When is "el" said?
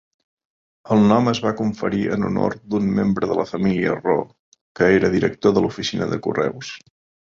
0.95-1.03